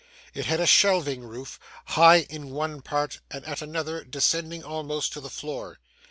It 0.33 0.45
had 0.47 0.59
a 0.59 0.65
shelving 0.65 1.21
roof; 1.23 1.59
high 1.89 2.21
in 2.21 2.49
one 2.49 2.81
part, 2.81 3.19
and 3.29 3.45
at 3.45 3.61
another 3.61 4.03
descending 4.03 4.63
almost 4.63 5.13
to 5.13 5.21
the 5.21 5.29
floor. 5.29 5.77